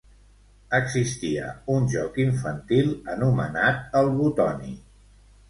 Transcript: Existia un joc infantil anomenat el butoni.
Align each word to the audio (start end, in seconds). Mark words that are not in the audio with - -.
Existia 0.77 1.49
un 1.73 1.85
joc 1.91 2.17
infantil 2.23 2.91
anomenat 3.17 3.95
el 4.01 4.11
butoni. 4.19 4.75